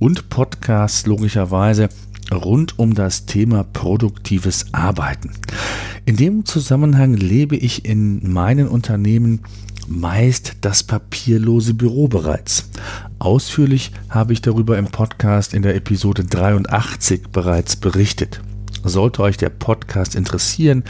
und 0.00 0.30
Podcasts 0.30 1.06
logischerweise 1.06 1.88
rund 2.32 2.78
um 2.78 2.94
das 2.94 3.26
Thema 3.26 3.62
produktives 3.62 4.72
Arbeiten. 4.72 5.30
In 6.06 6.16
dem 6.16 6.44
Zusammenhang 6.44 7.14
lebe 7.14 7.56
ich 7.56 7.84
in 7.84 8.32
meinen 8.32 8.66
Unternehmen 8.66 9.42
meist 9.86 10.56
das 10.62 10.82
papierlose 10.82 11.74
Büro 11.74 12.08
bereits. 12.08 12.70
Ausführlich 13.18 13.92
habe 14.08 14.32
ich 14.32 14.40
darüber 14.40 14.78
im 14.78 14.86
Podcast 14.86 15.52
in 15.52 15.62
der 15.62 15.74
Episode 15.74 16.24
83 16.24 17.28
bereits 17.28 17.76
berichtet. 17.76 18.40
Sollte 18.82 19.22
euch 19.22 19.36
der 19.36 19.50
Podcast 19.50 20.14
interessieren, 20.14 20.84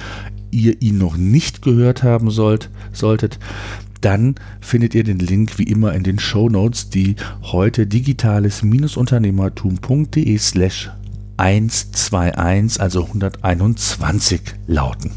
ihr 0.50 0.80
ihn 0.80 0.98
noch 0.98 1.16
nicht 1.16 1.62
gehört 1.62 2.02
haben 2.02 2.30
sollt, 2.30 2.70
solltet, 2.92 3.38
dann 4.00 4.36
findet 4.60 4.94
ihr 4.94 5.04
den 5.04 5.18
Link 5.18 5.58
wie 5.58 5.64
immer 5.64 5.92
in 5.94 6.02
den 6.02 6.18
Show 6.18 6.48
Notes, 6.48 6.88
die 6.90 7.16
heute 7.42 7.86
digitales-unternehmertum.de 7.86 10.38
slash 10.38 10.90
121, 11.36 12.80
also 12.80 13.04
121 13.04 14.40
lauten. 14.66 15.10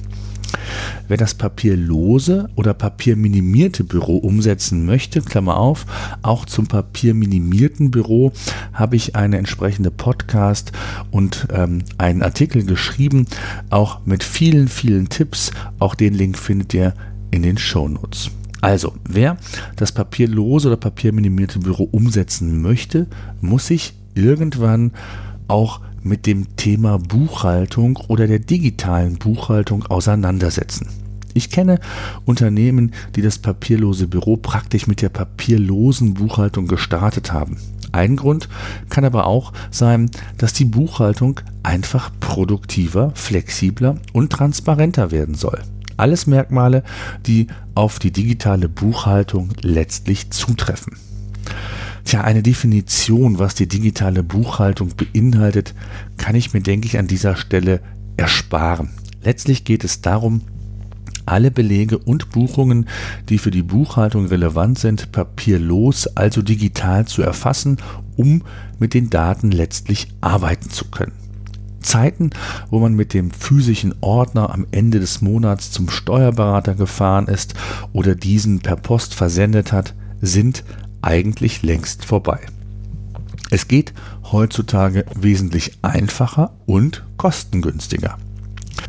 Wer 1.08 1.18
das 1.18 1.34
papierlose 1.34 2.50
oder 2.56 2.74
papierminimierte 2.74 3.84
Büro 3.84 4.18
umsetzen 4.18 4.86
möchte, 4.86 5.22
Klammer 5.22 5.58
auf, 5.58 5.86
auch 6.22 6.46
zum 6.46 6.68
papierminimierten 6.68 7.92
Büro 7.92 8.32
habe 8.72 8.96
ich 8.96 9.16
eine 9.16 9.38
entsprechende 9.38 9.92
Podcast 9.92 10.72
und 11.12 11.48
ähm, 11.52 11.84
einen 11.98 12.22
Artikel 12.22 12.64
geschrieben, 12.64 13.26
auch 13.70 14.06
mit 14.06 14.24
vielen, 14.24 14.70
vielen 14.70 15.10
Tipps. 15.10 15.52
Auch 15.80 15.96
den 15.96 16.14
Link 16.14 16.38
findet 16.38 16.74
ihr 16.74 16.94
in 17.32 17.44
den 17.44 17.58
Show 17.58 17.90
Notes. 17.90 18.32
Also, 18.64 18.94
wer 19.04 19.36
das 19.76 19.92
papierlose 19.92 20.70
oder 20.70 20.78
papierminimierte 20.78 21.60
Büro 21.60 21.84
umsetzen 21.92 22.62
möchte, 22.62 23.08
muss 23.42 23.68
sich 23.68 23.94
irgendwann 24.16 24.92
auch 25.50 25.82
mit 26.02 26.26
dem 26.26 26.56
Thema 26.56 26.98
Buchhaltung 26.98 27.98
oder 28.08 28.26
der 28.26 28.40
digitalen 28.40 29.18
Buchhaltung 29.18 29.86
auseinandersetzen. 29.88 30.88
Ich 31.34 31.50
kenne 31.50 31.82
Unternehmen, 32.24 32.94
die 33.18 33.22
das 33.22 33.38
papierlose 33.38 34.08
Büro 34.08 34.38
praktisch 34.38 34.88
mit 34.88 35.02
der 35.02 35.10
papierlosen 35.10 36.14
Buchhaltung 36.14 36.68
gestartet 36.68 37.34
haben. 37.34 37.58
Ein 37.92 38.16
Grund 38.16 38.48
kann 38.90 39.04
aber 39.04 39.28
auch 39.28 39.52
sein, 39.72 40.10
dass 40.38 40.54
die 40.54 40.64
Buchhaltung 40.64 41.42
einfach 41.64 42.12
produktiver, 42.22 43.12
flexibler 43.14 43.98
und 44.14 44.32
transparenter 44.32 45.12
werden 45.12 45.36
soll. 45.36 45.60
Alles 45.98 46.28
Merkmale, 46.28 46.84
die 47.26 47.48
auf 47.76 48.00
die 48.00 48.12
digitale 48.12 48.70
Buchhaltung 48.70 49.50
letztlich 49.62 50.32
zutreffen. 50.32 50.98
Tja, 52.06 52.22
eine 52.22 52.44
Definition, 52.44 53.40
was 53.40 53.56
die 53.56 53.68
digitale 53.68 54.24
Buchhaltung 54.24 54.92
beinhaltet, 54.96 55.74
kann 56.18 56.36
ich 56.36 56.54
mir, 56.54 56.62
denke 56.62 56.88
ich, 56.88 56.98
an 56.98 57.08
dieser 57.08 57.36
Stelle 57.36 57.80
ersparen. 58.18 58.90
Letztlich 59.24 59.64
geht 59.64 59.84
es 59.84 60.02
darum, 60.02 60.42
alle 61.26 61.52
Belege 61.52 61.98
und 61.98 62.32
Buchungen, 62.32 62.90
die 63.30 63.38
für 63.38 63.52
die 63.52 63.64
Buchhaltung 63.64 64.26
relevant 64.26 64.80
sind, 64.80 65.14
papierlos, 65.14 66.08
also 66.08 66.42
digital 66.42 67.06
zu 67.08 67.22
erfassen, 67.22 67.78
um 68.18 68.44
mit 68.80 68.94
den 68.94 69.10
Daten 69.10 69.52
letztlich 69.52 70.10
arbeiten 70.20 70.70
zu 70.70 70.86
können. 70.86 71.23
Zeiten, 71.84 72.32
wo 72.70 72.80
man 72.80 72.94
mit 72.94 73.14
dem 73.14 73.32
physischen 73.32 73.94
Ordner 74.02 74.50
am 74.50 74.66
Ende 74.72 75.00
des 75.00 75.22
Monats 75.22 75.72
zum 75.72 75.90
Steuerberater 75.90 76.76
gefahren 76.76 77.28
ist 77.28 77.54
oder 77.92 78.16
diesen 78.16 78.60
per 78.60 78.76
Post 78.76 79.14
versendet 79.14 79.72
hat, 79.72 79.94
sind 80.22 80.64
eigentlich 81.02 81.62
längst 81.62 82.06
vorbei. 82.06 82.40
Es 83.52 83.68
geht 83.68 83.94
heutzutage 84.32 85.06
wesentlich 85.16 85.78
einfacher 85.84 86.54
und 86.66 87.04
kostengünstiger. 87.18 88.18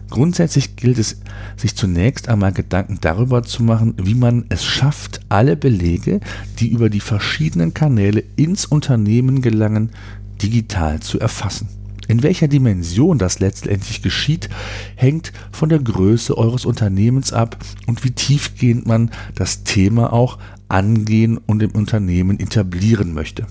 Grundsätzlich 0.08 0.76
gilt 0.76 0.98
es, 0.98 1.20
sich 1.56 1.74
zunächst 1.74 2.28
einmal 2.28 2.52
Gedanken 2.52 2.98
darüber 3.00 3.42
zu 3.42 3.62
machen, 3.62 3.94
wie 4.00 4.14
man 4.14 4.44
es 4.48 4.64
schafft, 4.64 5.20
alle 5.28 5.56
Belege, 5.56 6.20
die 6.60 6.68
über 6.68 6.88
die 6.88 7.00
verschiedenen 7.00 7.74
Kanäle 7.74 8.22
ins 8.36 8.64
Unternehmen 8.64 9.42
gelangen, 9.42 9.90
digital 10.40 11.00
zu 11.00 11.18
erfassen. 11.18 11.68
In 12.08 12.22
welcher 12.22 12.48
Dimension 12.48 13.18
das 13.18 13.38
letztendlich 13.38 14.02
geschieht, 14.02 14.48
hängt 14.96 15.32
von 15.52 15.68
der 15.68 15.78
Größe 15.78 16.36
eures 16.36 16.64
Unternehmens 16.64 17.32
ab 17.32 17.56
und 17.86 18.04
wie 18.04 18.10
tiefgehend 18.10 18.86
man 18.86 19.10
das 19.34 19.64
Thema 19.64 20.12
auch 20.12 20.38
angehen 20.68 21.38
und 21.38 21.62
im 21.62 21.70
Unternehmen 21.70 22.40
etablieren 22.40 23.14
möchte. 23.14 23.46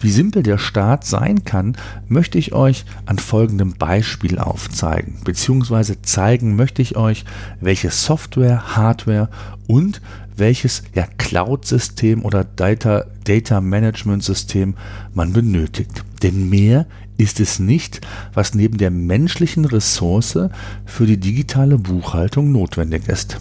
Wie 0.00 0.10
simpel 0.10 0.42
der 0.42 0.58
Start 0.58 1.04
sein 1.04 1.44
kann, 1.44 1.76
möchte 2.08 2.38
ich 2.38 2.52
euch 2.52 2.86
an 3.04 3.18
folgendem 3.18 3.74
Beispiel 3.74 4.38
aufzeigen, 4.38 5.18
beziehungsweise 5.24 6.00
zeigen 6.00 6.56
möchte 6.56 6.80
ich 6.80 6.96
euch, 6.96 7.24
welche 7.60 7.90
Software, 7.90 8.76
Hardware 8.76 9.28
und 9.66 10.00
welches 10.40 10.82
ja, 10.94 11.06
Cloud-System 11.18 12.24
oder 12.24 12.42
Data, 12.42 13.04
Data 13.22 13.60
Management-System 13.60 14.74
man 15.14 15.32
benötigt. 15.32 16.04
Denn 16.22 16.48
mehr 16.48 16.86
ist 17.16 17.38
es 17.38 17.60
nicht, 17.60 18.00
was 18.34 18.54
neben 18.54 18.78
der 18.78 18.90
menschlichen 18.90 19.66
Ressource 19.66 20.38
für 20.86 21.06
die 21.06 21.18
digitale 21.18 21.78
Buchhaltung 21.78 22.50
notwendig 22.50 23.08
ist. 23.08 23.38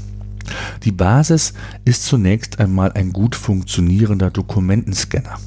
Die 0.84 0.92
Basis 0.92 1.54
ist 1.86 2.04
zunächst 2.06 2.60
einmal 2.60 2.92
ein 2.94 3.14
gut 3.14 3.36
funktionierender 3.36 4.32
Dokumentenscanner. 4.32 5.38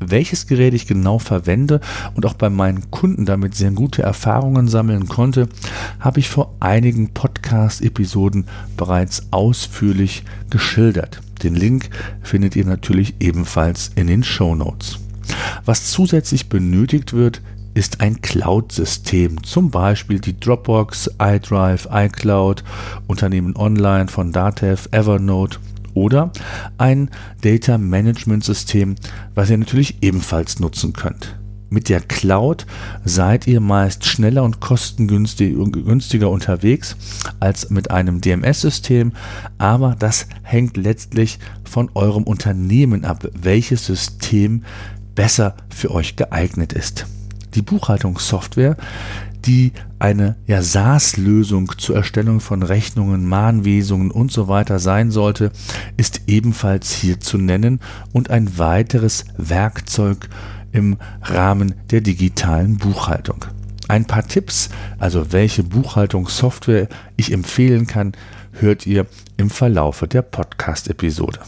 Welches 0.00 0.46
Gerät 0.46 0.74
ich 0.74 0.86
genau 0.86 1.18
verwende 1.18 1.80
und 2.14 2.26
auch 2.26 2.34
bei 2.34 2.50
meinen 2.50 2.90
Kunden 2.90 3.24
damit 3.24 3.54
sehr 3.54 3.70
gute 3.70 4.02
Erfahrungen 4.02 4.68
sammeln 4.68 5.08
konnte, 5.08 5.48
habe 6.00 6.20
ich 6.20 6.28
vor 6.28 6.54
einigen 6.60 7.10
Podcast-Episoden 7.10 8.46
bereits 8.76 9.28
ausführlich 9.30 10.24
geschildert. 10.50 11.20
Den 11.42 11.54
Link 11.54 11.90
findet 12.22 12.56
ihr 12.56 12.64
natürlich 12.64 13.14
ebenfalls 13.20 13.90
in 13.94 14.06
den 14.06 14.22
Show 14.22 14.54
Notes. 14.54 14.98
Was 15.64 15.90
zusätzlich 15.90 16.48
benötigt 16.48 17.12
wird, 17.12 17.42
ist 17.74 18.00
ein 18.00 18.22
Cloud-System, 18.22 19.44
zum 19.44 19.70
Beispiel 19.70 20.18
die 20.18 20.40
Dropbox, 20.40 21.10
iDrive, 21.20 21.86
iCloud, 21.92 22.64
Unternehmen 23.06 23.54
Online 23.54 24.08
von 24.08 24.32
Datev, 24.32 24.88
Evernote 24.92 25.58
oder 25.96 26.30
ein 26.78 27.10
Data 27.40 27.78
Management 27.78 28.44
System, 28.44 28.94
was 29.34 29.50
ihr 29.50 29.58
natürlich 29.58 30.02
ebenfalls 30.02 30.60
nutzen 30.60 30.92
könnt. 30.92 31.36
Mit 31.68 31.88
der 31.88 32.00
Cloud 32.00 32.64
seid 33.04 33.48
ihr 33.48 33.60
meist 33.60 34.04
schneller 34.04 34.44
und 34.44 34.60
kostengünstiger 34.60 36.30
unterwegs 36.30 36.96
als 37.40 37.70
mit 37.70 37.90
einem 37.90 38.20
DMS-System, 38.20 39.12
aber 39.58 39.96
das 39.98 40.28
hängt 40.42 40.76
letztlich 40.76 41.40
von 41.64 41.90
eurem 41.94 42.22
Unternehmen 42.22 43.04
ab, 43.04 43.26
welches 43.32 43.86
System 43.86 44.62
besser 45.16 45.56
für 45.74 45.90
euch 45.90 46.14
geeignet 46.14 46.72
ist 46.72 47.06
die 47.56 47.62
Buchhaltungssoftware, 47.62 48.76
die 49.46 49.72
eine 49.98 50.36
ja, 50.46 50.62
SaaS-Lösung 50.62 51.72
zur 51.78 51.96
Erstellung 51.96 52.40
von 52.40 52.62
Rechnungen, 52.62 53.26
Mahnwesungen 53.26 54.10
und 54.10 54.32
so 54.32 54.48
weiter 54.48 54.78
sein 54.78 55.10
sollte, 55.10 55.52
ist 55.96 56.22
ebenfalls 56.26 56.92
hier 56.92 57.20
zu 57.20 57.38
nennen 57.38 57.80
und 58.12 58.30
ein 58.30 58.58
weiteres 58.58 59.24
Werkzeug 59.36 60.28
im 60.72 60.96
Rahmen 61.22 61.74
der 61.90 62.00
digitalen 62.00 62.76
Buchhaltung. 62.76 63.44
Ein 63.88 64.04
paar 64.04 64.26
Tipps, 64.26 64.68
also 64.98 65.32
welche 65.32 65.62
Buchhaltungssoftware 65.62 66.88
ich 67.16 67.32
empfehlen 67.32 67.86
kann, 67.86 68.12
hört 68.52 68.86
ihr 68.86 69.06
im 69.36 69.48
Verlaufe 69.48 70.08
der 70.08 70.22
Podcast-Episode. 70.22 71.38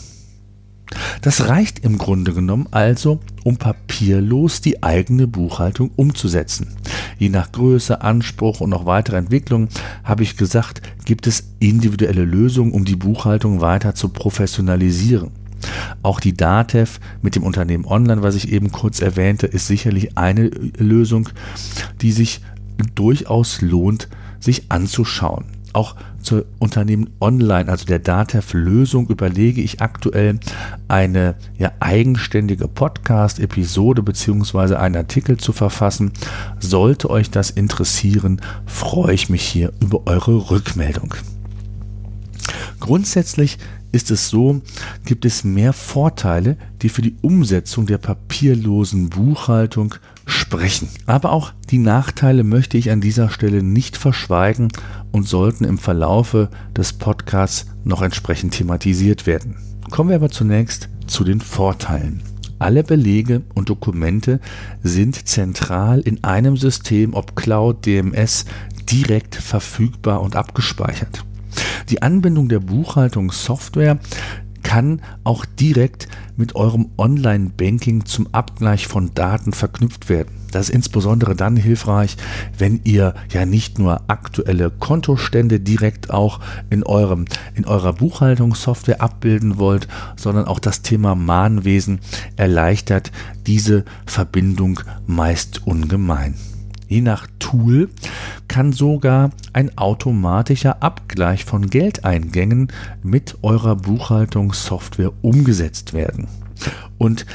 Das 1.23 1.49
reicht 1.49 1.81
im 1.81 1.99
Grunde 1.99 2.33
genommen 2.33 2.67
also, 2.71 3.21
um 3.45 3.57
papierlos 3.57 4.61
die 4.61 4.83
eigene 4.83 5.27
Buchhaltung 5.27 5.91
umzusetzen. 5.97 6.69
Je 7.19 7.29
nach 7.29 7.53
Größe, 7.53 8.03
Anspruch 8.03 8.61
und 8.61 8.71
noch 8.71 8.87
weitere 8.87 9.17
Entwicklungen 9.17 9.69
habe 10.05 10.23
ich 10.23 10.37
gesagt, 10.37 10.83
gibt 11.05 11.27
es 11.27 11.45
individuelle 11.59 12.25
Lösungen, 12.25 12.73
um 12.73 12.85
die 12.85 12.97
Buchhaltung 12.97 13.61
weiter 13.61 13.95
zu 13.95 14.09
professionalisieren. 14.09 15.31
Auch 16.03 16.21
die 16.21 16.37
DATEV 16.37 17.01
mit 17.21 17.35
dem 17.35 17.43
Unternehmen 17.43 17.85
Online, 17.85 18.23
was 18.23 18.37
ich 18.37 18.53
eben 18.53 18.71
kurz 18.71 19.01
erwähnte, 19.01 19.47
ist 19.47 19.67
sicherlich 19.67 20.17
eine 20.17 20.51
Lösung, 20.79 21.29
die 22.01 22.13
sich 22.13 22.41
durchaus 22.95 23.61
lohnt, 23.61 24.09
sich 24.41 24.71
anzuschauen. 24.71 25.45
Auch 25.79 25.95
zur 26.21 26.45
Unternehmen 26.59 27.09
Online, 27.21 27.69
also 27.69 27.85
der 27.85 28.01
DATEV-Lösung, 28.01 29.07
überlege 29.07 29.63
ich 29.63 29.81
aktuell 29.81 30.41
eine 30.89 31.37
ja, 31.57 31.71
eigenständige 31.79 32.67
Podcast-Episode 32.67 34.03
bzw. 34.03 34.75
einen 34.75 34.97
Artikel 34.97 35.37
zu 35.37 35.53
verfassen. 35.53 36.11
Sollte 36.59 37.11
euch 37.11 37.31
das 37.31 37.51
interessieren, 37.51 38.41
freue 38.67 39.15
ich 39.15 39.31
mich 39.31 39.43
hier 39.43 39.73
über 39.79 40.03
eure 40.07 40.51
Rückmeldung. 40.51 41.15
Grundsätzlich 42.81 43.59
ist 43.93 44.11
es 44.11 44.31
so, 44.31 44.61
gibt 45.05 45.25
es 45.25 45.45
mehr 45.45 45.73
Vorteile, 45.73 46.57
die 46.83 46.89
für 46.89 47.03
die 47.03 47.15
Umsetzung 47.23 47.87
der 47.87 47.99
papierlosen 47.99 49.11
Buchhaltung 49.11 49.95
sprechen. 50.29 50.89
Aber 51.07 51.33
auch 51.33 51.53
die 51.71 51.79
Nachteile 51.79 52.45
möchte 52.45 52.79
ich 52.79 52.91
an 52.91 53.01
dieser 53.01 53.31
Stelle 53.31 53.63
nicht 53.63 53.97
verschweigen 53.97 54.69
und 55.11 55.27
sollten 55.27 55.65
im 55.65 55.79
Verlaufe 55.79 56.51
des 56.77 56.93
Podcasts 56.93 57.67
noch 57.85 58.03
entsprechend 58.03 58.55
thematisiert 58.55 59.27
werden. 59.27 59.57
Kommen 59.91 60.11
wir 60.11 60.17
aber 60.17 60.31
zunächst 60.31 60.89
zu 61.07 61.25
den 61.25 61.41
Vorteilen. 61.41 62.23
Alle 62.59 62.83
Belege 62.83 63.43
und 63.55 63.69
Dokumente 63.69 64.41
sind 64.83 65.29
zentral 65.29 66.01
in 66.01 66.25
einem 66.25 66.57
System, 66.57 67.15
ob 67.15 67.37
Cloud, 67.37 67.87
DMS, 67.87 68.45
direkt 68.91 69.37
verfügbar 69.37 70.21
und 70.21 70.37
abgespeichert. 70.37 71.25
Die 71.89 72.03
Anbindung 72.03 72.49
der 72.49 72.61
Buchhaltungssoftware 72.61 73.99
kann 74.69 75.01
auch 75.25 75.47
direkt 75.47 76.09
mit 76.37 76.55
eurem 76.55 76.91
Online-Banking 76.99 78.05
zum 78.05 78.29
Abgleich 78.33 78.87
von 78.87 79.15
Daten 79.15 79.55
verknüpft 79.55 80.11
werden. 80.11 80.29
Das 80.53 80.69
ist 80.69 80.75
insbesondere 80.75 81.35
dann 81.35 81.57
hilfreich, 81.57 82.19
wenn 82.59 82.83
ihr 82.85 83.15
ja 83.31 83.47
nicht 83.47 83.79
nur 83.79 84.03
aktuelle 84.09 84.69
Kontostände 84.69 85.59
direkt 85.59 86.11
auch 86.11 86.41
in 86.69 86.83
eurem 86.83 87.25
in 87.55 87.65
eurer 87.65 87.95
Buchhaltungssoftware 87.95 89.01
abbilden 89.01 89.57
wollt, 89.57 89.89
sondern 90.17 90.45
auch 90.45 90.59
das 90.59 90.83
Thema 90.83 91.15
Mahnwesen 91.15 92.01
erleichtert 92.37 93.11
diese 93.47 93.87
Verbindung 94.05 94.81
meist 95.07 95.67
ungemein. 95.67 96.35
Je 96.89 97.01
nach 97.01 97.27
Tool 97.39 97.89
kann 98.49 98.73
sogar 98.73 99.31
ein 99.53 99.77
automatischer 99.79 100.83
Abgleich 100.83 101.45
von 101.45 101.69
Geldeingängen 101.69 102.73
mit 103.03 103.39
eurer 103.43 103.77
Buchhaltungssoftware 103.77 105.13
umgesetzt 105.23 105.93
werden. 105.93 106.27
Und 106.97 107.27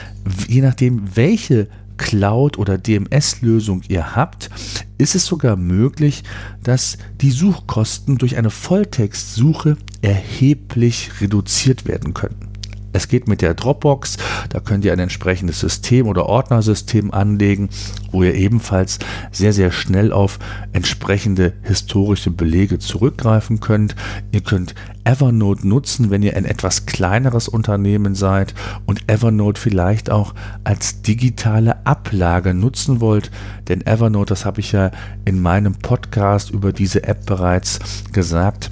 je 0.48 0.62
nachdem, 0.62 1.15
welche 1.15 1.68
Cloud- 1.98 2.57
oder 2.57 2.77
DMS-Lösung 2.77 3.83
ihr 3.88 4.15
habt, 4.15 4.50
ist 4.98 5.15
es 5.15 5.25
sogar 5.25 5.56
möglich, 5.56 6.24
dass 6.63 6.98
die 7.21 7.31
Suchkosten 7.31 8.18
durch 8.18 8.36
eine 8.36 8.50
Volltextsuche 8.50 9.77
erheblich 10.01 11.21
reduziert 11.21 11.88
werden 11.88 12.13
können. 12.13 12.53
Es 12.94 13.07
geht 13.07 13.28
mit 13.28 13.42
der 13.42 13.56
Dropbox, 13.56 14.18
da 14.50 14.60
könnt 14.60 14.86
ihr 14.86 14.94
ein 14.94 15.00
entsprechendes 15.00 15.60
System 15.60 16.07
oder 16.07 16.28
Ordnersystem 16.28 17.12
anlegen, 17.12 17.69
wo 18.12 18.24
ihr 18.24 18.36
ebenfalls 18.36 19.00
sehr, 19.31 19.51
sehr 19.51 19.72
schnell 19.72 20.13
auf 20.13 20.38
entsprechende 20.74 21.54
historische 21.63 22.30
Belege 22.30 22.78
zurückgreifen 22.78 23.60
könnt. 23.60 23.95
Ihr 24.31 24.42
könnt 24.42 24.75
Evernote 25.06 25.68
nutzen, 25.68 26.12
wenn 26.12 26.22
ihr 26.22 26.38
ein 26.38 26.45
etwas 26.45 26.86
kleineres 26.86 27.48
Unternehmen 27.48 28.13
seid 28.13 28.54
und 28.86 29.10
Evernote 29.10 29.60
vielleicht 29.60 30.12
auch 30.12 30.36
als 30.63 31.01
digitale 31.01 31.86
Ablage 31.86 32.54
nutzen 32.54 33.01
wollt. 33.01 33.31
Denn 33.68 33.86
Evernote, 33.86 34.30
das 34.30 34.46
habe 34.46 34.62
ich 34.62 34.72
ja 34.72 34.92
in 35.25 35.42
meinem 35.42 35.74
Podcast 35.74 36.51
über 36.51 36.72
diese 36.72 37.04
App 37.04 37.25
bereits 37.25 37.80
gesagt, 38.12 38.69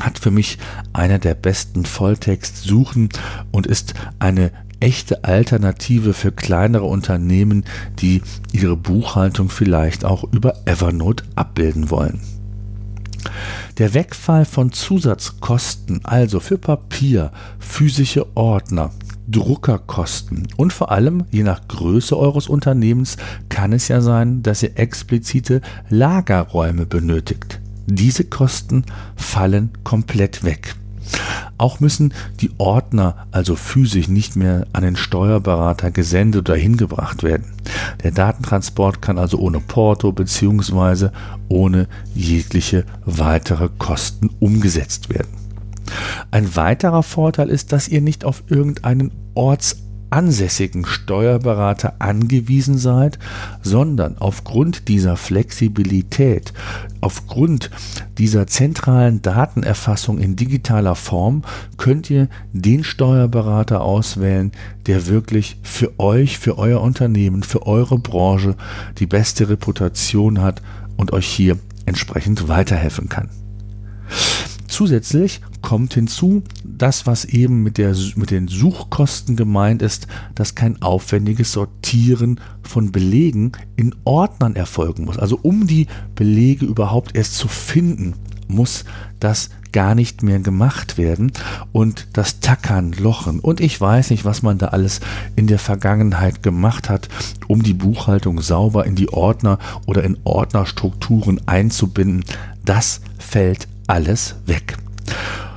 hat 0.00 0.18
für 0.18 0.30
mich 0.30 0.58
einer 0.92 1.18
der 1.18 1.34
besten 1.34 1.84
Volltextsuchen 1.84 3.10
und 3.50 3.66
ist 3.66 3.94
eine 4.18 4.50
echte 4.80 5.24
Alternative 5.24 6.14
für 6.14 6.32
kleinere 6.32 6.84
Unternehmen, 6.84 7.64
die 7.98 8.22
ihre 8.52 8.76
Buchhaltung 8.76 9.50
vielleicht 9.50 10.04
auch 10.04 10.24
über 10.32 10.54
Evernote 10.64 11.24
abbilden 11.36 11.90
wollen. 11.90 12.20
Der 13.78 13.94
Wegfall 13.94 14.44
von 14.44 14.72
Zusatzkosten, 14.72 16.00
also 16.04 16.40
für 16.40 16.58
Papier, 16.58 17.32
physische 17.58 18.36
Ordner, 18.36 18.90
Druckerkosten 19.28 20.48
und 20.56 20.72
vor 20.72 20.90
allem, 20.90 21.24
je 21.30 21.44
nach 21.44 21.68
Größe 21.68 22.18
eures 22.18 22.48
Unternehmens, 22.48 23.16
kann 23.48 23.72
es 23.72 23.88
ja 23.88 24.00
sein, 24.00 24.42
dass 24.42 24.62
ihr 24.62 24.76
explizite 24.76 25.60
Lagerräume 25.88 26.86
benötigt. 26.86 27.59
Diese 27.92 28.22
Kosten 28.24 28.84
fallen 29.16 29.70
komplett 29.82 30.44
weg. 30.44 30.76
Auch 31.58 31.80
müssen 31.80 32.14
die 32.40 32.52
Ordner 32.58 33.26
also 33.32 33.56
physisch 33.56 34.06
nicht 34.06 34.36
mehr 34.36 34.68
an 34.72 34.84
den 34.84 34.94
Steuerberater 34.94 35.90
gesendet 35.90 36.48
oder 36.48 36.56
hingebracht 36.56 37.24
werden. 37.24 37.52
Der 38.04 38.12
Datentransport 38.12 39.02
kann 39.02 39.18
also 39.18 39.38
ohne 39.38 39.58
Porto 39.58 40.12
bzw. 40.12 41.08
ohne 41.48 41.88
jegliche 42.14 42.86
weitere 43.04 43.68
Kosten 43.76 44.30
umgesetzt 44.38 45.10
werden. 45.10 45.28
Ein 46.30 46.54
weiterer 46.54 47.02
Vorteil 47.02 47.48
ist, 47.48 47.72
dass 47.72 47.88
ihr 47.88 48.00
nicht 48.00 48.24
auf 48.24 48.44
irgendeinen 48.46 49.10
Orts 49.34 49.82
ansässigen 50.10 50.84
Steuerberater 50.84 51.94
angewiesen 51.98 52.78
seid, 52.78 53.18
sondern 53.62 54.18
aufgrund 54.18 54.88
dieser 54.88 55.16
Flexibilität, 55.16 56.52
aufgrund 57.00 57.70
dieser 58.18 58.46
zentralen 58.46 59.22
Datenerfassung 59.22 60.18
in 60.18 60.36
digitaler 60.36 60.94
Form 60.94 61.42
könnt 61.76 62.10
ihr 62.10 62.28
den 62.52 62.84
Steuerberater 62.84 63.80
auswählen, 63.80 64.52
der 64.86 65.06
wirklich 65.06 65.58
für 65.62 65.98
euch, 65.98 66.38
für 66.38 66.58
euer 66.58 66.80
Unternehmen, 66.80 67.42
für 67.42 67.66
eure 67.66 67.98
Branche 67.98 68.56
die 68.98 69.06
beste 69.06 69.48
Reputation 69.48 70.40
hat 70.40 70.62
und 70.96 71.12
euch 71.12 71.26
hier 71.26 71.58
entsprechend 71.86 72.48
weiterhelfen 72.48 73.08
kann. 73.08 73.30
Zusätzlich 74.80 75.42
kommt 75.60 75.92
hinzu, 75.92 76.42
das, 76.64 77.06
was 77.06 77.26
eben 77.26 77.62
mit, 77.62 77.76
der, 77.76 77.94
mit 78.16 78.30
den 78.30 78.48
Suchkosten 78.48 79.36
gemeint 79.36 79.82
ist, 79.82 80.06
dass 80.34 80.54
kein 80.54 80.80
aufwendiges 80.80 81.52
Sortieren 81.52 82.40
von 82.62 82.90
Belegen 82.90 83.52
in 83.76 83.94
Ordnern 84.04 84.56
erfolgen 84.56 85.04
muss. 85.04 85.18
Also 85.18 85.38
um 85.42 85.66
die 85.66 85.86
Belege 86.14 86.64
überhaupt 86.64 87.14
erst 87.14 87.34
zu 87.34 87.46
finden, 87.46 88.14
muss 88.48 88.86
das 89.20 89.50
gar 89.70 89.94
nicht 89.94 90.22
mehr 90.22 90.38
gemacht 90.38 90.96
werden. 90.96 91.30
Und 91.72 92.08
das 92.14 92.40
Tackern, 92.40 92.92
Lochen 92.92 93.38
und 93.38 93.60
ich 93.60 93.78
weiß 93.78 94.08
nicht, 94.08 94.24
was 94.24 94.40
man 94.40 94.56
da 94.56 94.68
alles 94.68 95.00
in 95.36 95.46
der 95.46 95.58
Vergangenheit 95.58 96.42
gemacht 96.42 96.88
hat, 96.88 97.10
um 97.48 97.62
die 97.62 97.74
Buchhaltung 97.74 98.40
sauber 98.40 98.86
in 98.86 98.94
die 98.94 99.12
Ordner 99.12 99.58
oder 99.84 100.04
in 100.04 100.16
Ordnerstrukturen 100.24 101.38
einzubinden, 101.46 102.24
das 102.64 103.02
fällt 103.18 103.68
alles 103.90 104.36
weg. 104.46 104.76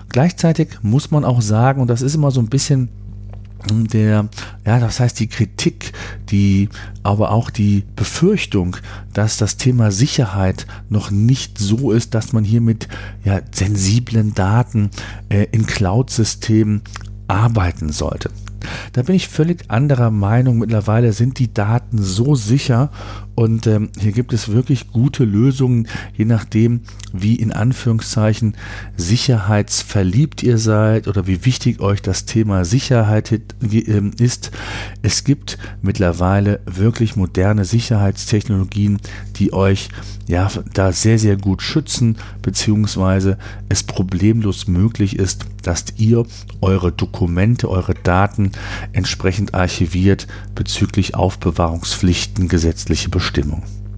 Gleichzeitig 0.10 0.80
muss 0.82 1.12
man 1.12 1.24
auch 1.24 1.42
sagen, 1.42 1.82
und 1.82 1.88
das 1.88 2.02
ist 2.02 2.16
immer 2.16 2.32
so 2.32 2.40
ein 2.40 2.48
bisschen 2.48 2.90
der, 3.70 4.28
ja, 4.66 4.80
das 4.80 5.00
heißt 5.00 5.20
die 5.20 5.28
Kritik, 5.28 5.94
die, 6.30 6.68
aber 7.04 7.32
auch 7.32 7.50
die 7.50 7.84
Befürchtung, 7.96 8.76
dass 9.14 9.38
das 9.38 9.56
Thema 9.56 9.92
Sicherheit 9.92 10.66
noch 10.90 11.12
nicht 11.12 11.60
so 11.60 11.92
ist, 11.92 12.14
dass 12.14 12.34
man 12.34 12.44
hier 12.44 12.60
mit 12.60 12.90
ja, 13.24 13.40
sensiblen 13.52 14.34
Daten 14.34 14.90
äh, 15.30 15.48
in 15.52 15.66
Cloud-Systemen 15.66 16.82
arbeiten 17.28 17.92
sollte. 17.92 18.32
Da 18.94 19.04
bin 19.04 19.16
ich 19.16 19.28
völlig 19.28 19.70
anderer 19.70 20.12
Meinung. 20.12 20.58
Mittlerweile 20.60 21.14
sind 21.14 21.40
die 21.40 21.54
Daten 21.54 22.02
so 22.02 22.36
sicher 22.36 22.92
und 23.36 23.66
ähm, 23.68 23.90
hier 24.00 24.12
gibt 24.12 24.34
es 24.34 24.50
wirklich 24.50 24.92
gute 24.92 25.24
Lösungen, 25.24 25.88
je 26.16 26.26
nachdem, 26.26 26.82
wie 27.12 27.36
in 27.36 27.52
Anführungszeichen 27.52 28.56
sicherheitsverliebt 28.96 30.44
ihr 30.44 30.58
seid 30.58 31.08
oder 31.08 31.26
wie 31.26 31.46
wichtig 31.46 31.80
euch 31.80 32.02
das 32.02 32.26
Thema 32.26 32.64
Sicherheit 32.66 33.32
ähm, 33.72 34.12
ist. 34.20 34.52
Es 35.02 35.24
gibt 35.24 35.58
mittlerweile 35.82 36.60
wirklich 36.66 37.16
moderne 37.16 37.66
Sicherheitstechnologien, 37.66 39.00
die 39.36 39.54
euch 39.54 39.90
ja 40.28 40.50
da 40.74 40.92
sehr, 40.92 41.20
sehr 41.20 41.36
gut 41.36 41.62
schützen, 41.62 42.18
beziehungsweise 42.42 43.38
es 43.70 43.84
problemlos 43.84 44.68
möglich 44.68 45.18
ist, 45.18 45.46
dass 45.64 45.86
ihr 45.98 46.26
eure 46.62 46.92
Dokumente, 46.92 47.70
eure 47.70 47.94
Daten 47.94 48.52
entsprechend 48.92 49.54
archiviert 49.54 50.28
bezüglich 50.56 51.16
Aufbewahrungspflichten, 51.16 52.48
gesetzliche 52.48 53.10
Bestimmungen. 53.10 53.23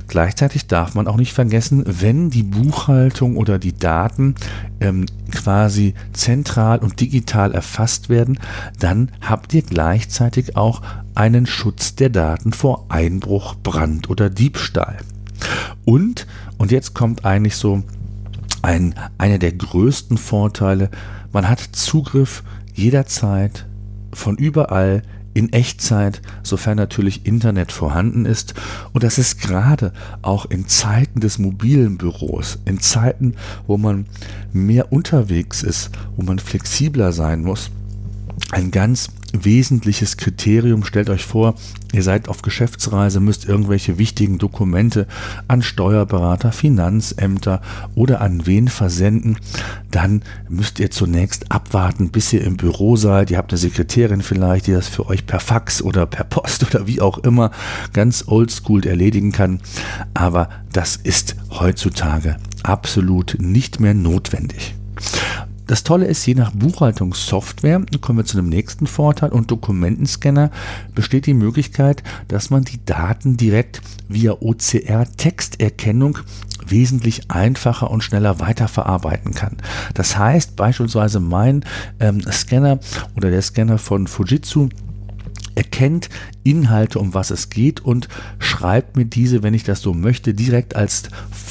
Gleichzeitig 0.07 0.67
darf 0.67 0.95
man 0.95 1.07
auch 1.07 1.17
nicht 1.17 1.33
vergessen, 1.33 1.83
wenn 1.85 2.29
die 2.29 2.43
Buchhaltung 2.43 3.37
oder 3.37 3.59
die 3.59 3.77
Daten 3.77 4.35
ähm, 4.79 5.05
quasi 5.31 5.93
zentral 6.13 6.79
und 6.79 7.01
digital 7.01 7.53
erfasst 7.53 8.07
werden, 8.07 8.39
dann 8.79 9.11
habt 9.21 9.53
ihr 9.53 9.61
gleichzeitig 9.61 10.55
auch 10.55 10.81
einen 11.15 11.45
Schutz 11.45 11.95
der 11.95 12.09
Daten 12.09 12.53
vor 12.53 12.85
Einbruch, 12.89 13.55
Brand 13.55 14.09
oder 14.09 14.29
Diebstahl. 14.29 14.97
Und, 15.83 16.27
und 16.57 16.71
jetzt 16.71 16.93
kommt 16.93 17.25
eigentlich 17.25 17.55
so 17.55 17.83
ein, 18.61 18.95
einer 19.17 19.37
der 19.37 19.51
größten 19.51 20.17
Vorteile, 20.17 20.89
man 21.31 21.49
hat 21.49 21.59
Zugriff 21.59 22.43
jederzeit 22.73 23.65
von 24.13 24.37
überall 24.37 25.03
in 25.35 25.51
Echtzeit, 25.51 26.21
sofern 26.43 26.77
natürlich 26.77 27.25
Internet 27.25 27.71
vorhanden 27.71 28.25
ist. 28.25 28.55
Und 28.93 29.03
das 29.03 29.17
ist 29.19 29.39
gerade 29.39 29.91
auch 30.21 30.45
in 30.45 30.67
Zeiten 30.67 31.19
des 31.19 31.37
mobilen 31.37 31.97
Büros, 31.97 32.57
in 32.65 32.79
Zeiten, 32.79 33.35
wo 33.67 33.77
man 33.77 34.07
mehr 34.53 34.91
unterwegs 34.91 35.61
ist, 35.61 35.91
wo 36.15 36.23
man 36.23 36.39
flexibler 36.39 37.11
sein 37.11 37.43
muss, 37.43 37.69
ein 38.51 38.71
ganz 38.71 39.09
wesentliches 39.43 40.17
Kriterium. 40.17 40.83
Stellt 40.85 41.09
euch 41.09 41.25
vor, 41.25 41.55
ihr 41.91 42.03
seid 42.03 42.29
auf 42.29 42.41
Geschäftsreise, 42.41 43.19
müsst 43.19 43.45
irgendwelche 43.45 43.97
wichtigen 43.97 44.37
Dokumente 44.37 45.07
an 45.47 45.61
Steuerberater, 45.61 46.51
Finanzämter 46.51 47.61
oder 47.95 48.21
an 48.21 48.45
wen 48.45 48.67
versenden. 48.67 49.37
Dann 49.91 50.21
müsst 50.47 50.79
ihr 50.79 50.91
zunächst 50.91 51.51
abwarten, 51.51 52.09
bis 52.09 52.31
ihr 52.31 52.43
im 52.43 52.55
Büro 52.55 52.95
seid. 52.95 53.31
Ihr 53.31 53.37
habt 53.37 53.51
eine 53.51 53.57
Sekretärin 53.57 54.21
vielleicht, 54.21 54.67
die 54.67 54.73
das 54.73 54.87
für 54.87 55.07
euch 55.07 55.25
per 55.25 55.39
Fax 55.39 55.81
oder 55.81 56.05
per 56.05 56.23
Post 56.23 56.63
oder 56.63 56.87
wie 56.87 57.01
auch 57.01 57.17
immer 57.17 57.51
ganz 57.91 58.23
oldschool 58.27 58.85
erledigen 58.85 59.31
kann. 59.31 59.59
Aber 60.13 60.49
das 60.71 60.95
ist 60.95 61.35
heutzutage 61.49 62.37
absolut 62.63 63.37
nicht 63.39 63.79
mehr 63.79 63.93
notwendig. 63.93 64.75
Das 65.67 65.83
Tolle 65.83 66.05
ist, 66.05 66.25
je 66.25 66.35
nach 66.35 66.51
Buchhaltungssoftware, 66.51 67.81
kommen 68.01 68.19
wir 68.19 68.25
zu 68.25 68.37
dem 68.37 68.49
nächsten 68.49 68.87
Vorteil 68.87 69.29
und 69.29 69.49
Dokumentenscanner, 69.51 70.51
besteht 70.93 71.25
die 71.25 71.33
Möglichkeit, 71.33 72.03
dass 72.27 72.49
man 72.49 72.63
die 72.63 72.83
Daten 72.85 73.37
direkt 73.37 73.81
via 74.07 74.33
OCR-Texterkennung 74.33 76.19
wesentlich 76.67 77.31
einfacher 77.31 77.91
und 77.91 78.03
schneller 78.03 78.39
weiterverarbeiten 78.39 79.33
kann. 79.33 79.57
Das 79.93 80.17
heißt 80.17 80.55
beispielsweise 80.55 81.19
mein 81.19 81.63
ähm, 81.99 82.21
Scanner 82.31 82.79
oder 83.15 83.29
der 83.29 83.41
Scanner 83.41 83.77
von 83.77 84.07
Fujitsu 84.07 84.69
erkennt 85.55 86.09
Inhalte, 86.43 86.99
um 86.99 87.13
was 87.13 87.31
es 87.31 87.49
geht 87.49 87.81
und 87.81 88.07
schreibt 88.39 88.95
mir 88.97 89.05
diese, 89.05 89.41
wenn 89.41 89.53
ich 89.53 89.63
das 89.63 89.81
so 89.81 89.93
möchte, 89.93 90.33
direkt 90.33 90.75
als 90.75 91.03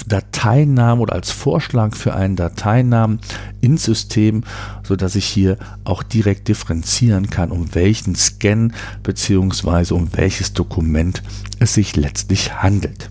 Dateinamen 0.07 1.03
oder 1.03 1.15
als 1.15 1.31
Vorschlag 1.31 1.97
für 1.97 2.15
einen 2.15 2.37
Dateinamen 2.37 3.21
ins 3.61 3.85
System, 3.85 4.45
sodass 4.83 5.17
ich 5.17 5.27
hier 5.27 5.59
auch 5.85 6.03
direkt 6.03 6.49
differenzieren 6.49 7.31
kann, 7.31 7.51
um 7.51 7.75
welchen 7.75 8.15
Scan 8.15 8.73
bzw. 9.03 9.95
um 9.95 10.09
welches 10.13 10.53
Dokument 10.53 11.23
es 11.59 11.75
sich 11.75 11.97
letztlich 11.97 12.63
handelt. 12.63 13.11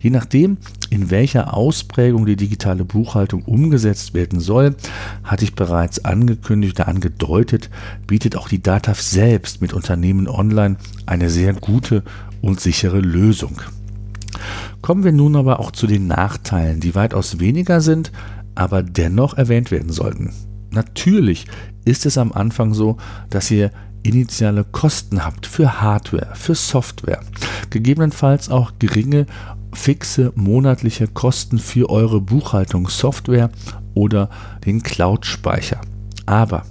Je 0.00 0.10
nachdem, 0.10 0.58
in 0.90 1.10
welcher 1.10 1.54
Ausprägung 1.54 2.26
die 2.26 2.36
digitale 2.36 2.84
Buchhaltung 2.84 3.42
umgesetzt 3.42 4.14
werden 4.14 4.40
soll, 4.40 4.76
hatte 5.22 5.44
ich 5.44 5.54
bereits 5.54 6.04
angekündigt 6.04 6.78
oder 6.78 6.88
angedeutet, 6.88 7.70
bietet 8.06 8.36
auch 8.36 8.48
die 8.48 8.62
DATAF 8.62 9.00
selbst 9.00 9.60
mit 9.60 9.72
Unternehmen 9.72 10.28
online 10.28 10.76
eine 11.06 11.30
sehr 11.30 11.52
gute 11.54 12.02
und 12.40 12.60
sichere 12.60 13.00
Lösung. 13.00 13.60
Kommen 14.80 15.04
wir 15.04 15.12
nun 15.12 15.36
aber 15.36 15.60
auch 15.60 15.72
zu 15.72 15.86
den 15.86 16.06
Nachteilen, 16.06 16.80
die 16.80 16.94
weitaus 16.94 17.40
weniger 17.40 17.80
sind, 17.80 18.12
aber 18.54 18.82
dennoch 18.82 19.34
erwähnt 19.34 19.70
werden 19.70 19.90
sollten. 19.90 20.32
Natürlich 20.70 21.46
ist 21.84 22.06
es 22.06 22.18
am 22.18 22.32
Anfang 22.32 22.74
so, 22.74 22.96
dass 23.30 23.50
ihr 23.50 23.70
initiale 24.02 24.64
Kosten 24.64 25.24
habt 25.24 25.46
für 25.46 25.80
Hardware, 25.80 26.34
für 26.34 26.54
Software, 26.54 27.20
gegebenenfalls 27.70 28.48
auch 28.48 28.72
geringe 28.78 29.26
fixe 29.72 30.32
monatliche 30.34 31.08
Kosten 31.08 31.58
für 31.58 31.90
eure 31.90 32.20
Buchhaltungssoftware 32.20 33.50
oder 33.94 34.30
den 34.64 34.82
Cloud-Speicher. 34.82 35.80
Aber 36.26 36.64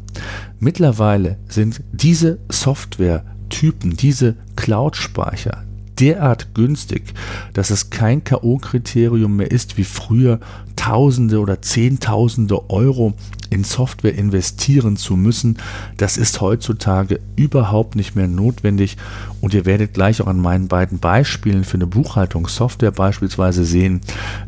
mittlerweile 0.59 1.37
sind 1.47 1.81
diese 1.91 2.39
Software-Typen, 2.49 3.95
diese 3.97 4.35
Cloud-Speicher 4.55 5.66
derart 5.99 6.53
günstig, 6.53 7.13
dass 7.53 7.69
es 7.69 7.89
kein 7.89 8.23
K.O.-Kriterium 8.23 9.29
mehr 9.29 9.51
ist, 9.51 9.77
wie 9.77 9.83
früher 9.83 10.39
Tausende 10.75 11.39
oder 11.39 11.61
Zehntausende 11.61 12.69
Euro 12.69 13.13
in 13.49 13.63
Software 13.63 14.13
investieren 14.13 14.97
zu 14.97 15.15
müssen. 15.15 15.57
Das 15.97 16.17
ist 16.17 16.39
heutzutage 16.41 17.19
überhaupt 17.35 17.95
nicht 17.95 18.15
mehr 18.15 18.27
notwendig 18.27 18.97
und 19.41 19.53
ihr 19.53 19.65
werdet 19.65 19.93
gleich 19.93 20.21
auch 20.21 20.27
an 20.27 20.39
meinen 20.39 20.67
beiden 20.67 20.99
Beispielen 20.99 21.63
für 21.63 21.75
eine 21.75 21.87
Buchhaltungssoftware 21.87 22.91
beispielsweise 22.91 23.65
sehen, 23.65 24.01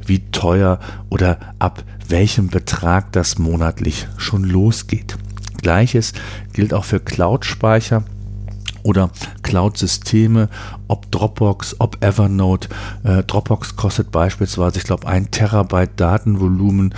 wie 0.05 0.19
teuer 0.31 0.79
oder 1.09 1.39
ab 1.59 1.83
welchem 2.07 2.47
Betrag 2.47 3.11
das 3.11 3.37
monatlich 3.39 4.07
schon 4.17 4.43
losgeht. 4.43 5.17
Gleiches 5.61 6.13
gilt 6.53 6.73
auch 6.73 6.85
für 6.85 6.99
Cloud-Speicher 6.99 8.03
oder 8.83 9.09
Cloud-Systeme, 9.43 10.49
ob 10.87 11.11
Dropbox, 11.11 11.75
ob 11.79 12.03
Evernote. 12.03 12.69
Äh, 13.03 13.23
Dropbox 13.23 13.75
kostet 13.75 14.11
beispielsweise, 14.11 14.79
ich 14.79 14.83
glaube, 14.83 15.07
ein 15.07 15.31
Terabyte 15.31 15.91
Datenvolumen 15.95 16.93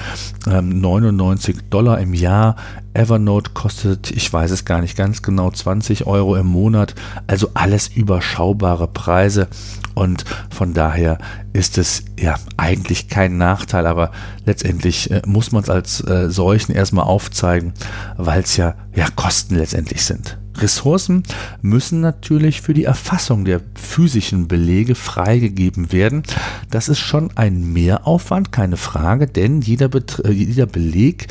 ähm, 0.47 0.81
99 0.81 1.69
Dollar 1.69 1.99
im 1.99 2.13
Jahr. 2.13 2.55
Evernote 2.93 3.51
kostet, 3.53 4.11
ich 4.11 4.31
weiß 4.31 4.51
es 4.51 4.65
gar 4.65 4.81
nicht 4.81 4.97
ganz 4.97 5.21
genau, 5.21 5.49
20 5.49 6.07
Euro 6.07 6.35
im 6.35 6.47
Monat. 6.47 6.95
Also 7.27 7.51
alles 7.53 7.87
überschaubare 7.87 8.87
Preise. 8.87 9.47
Und 9.93 10.25
von 10.49 10.73
daher 10.73 11.17
ist 11.53 11.77
es 11.77 12.03
ja 12.19 12.35
eigentlich 12.57 13.07
kein 13.07 13.37
Nachteil, 13.37 13.85
aber 13.85 14.11
letztendlich 14.45 15.11
äh, 15.11 15.21
muss 15.25 15.51
man 15.51 15.63
es 15.63 15.69
als 15.69 16.01
äh, 16.07 16.29
solchen 16.29 16.73
erstmal 16.73 17.05
aufzeigen, 17.05 17.73
weil 18.17 18.41
es 18.41 18.57
ja, 18.57 18.75
ja 18.95 19.07
Kosten 19.15 19.55
letztendlich 19.55 20.03
sind. 20.03 20.40
Ressourcen 20.57 21.23
müssen 21.61 22.01
natürlich 22.01 22.61
für 22.61 22.73
die 22.73 22.83
Erfassung 22.83 23.45
der 23.45 23.61
physischen 23.75 24.47
Belege 24.47 24.95
freigegeben 24.95 25.91
werden. 25.91 26.23
Das 26.69 26.89
ist 26.89 26.99
schon 26.99 27.31
ein 27.35 27.73
Mehraufwand, 27.73 28.51
keine 28.51 28.77
Frage, 28.77 29.27
denn 29.27 29.61
jeder, 29.61 29.89
Bet 29.89 30.21
äh, 30.25 30.31
jeder 30.31 30.65
Beleg, 30.65 31.27